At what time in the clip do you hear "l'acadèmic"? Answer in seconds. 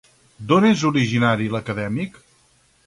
1.57-2.21